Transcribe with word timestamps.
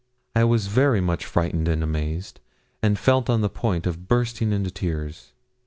I 0.35 0.45
was 0.45 0.65
very 0.65 0.99
much 0.99 1.25
frightened 1.27 1.67
and 1.67 1.83
amazed, 1.83 2.39
and 2.81 2.97
felt 2.97 3.29
on 3.29 3.41
the 3.41 3.49
point 3.51 3.85
of 3.85 4.07
bursting 4.07 4.51
into 4.51 4.71
tears. 4.71 5.33